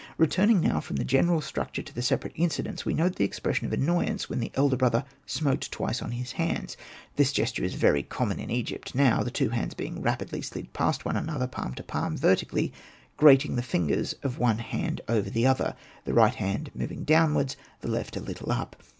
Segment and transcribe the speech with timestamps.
[0.17, 3.71] Returning now from the general structure to the separate incidents, we note the expression of
[3.73, 6.75] annoyance where the elder brother ''smote twice on his hands/'
[7.17, 10.65] This gesture is very common in Egypt now, the two hands being rapidly shd one
[10.73, 12.73] past the other, palm to palm, vertically,
[13.15, 15.75] grating the fingers of one hand over the other;
[16.05, 18.77] the right hand moving down wards, and the left a httle up.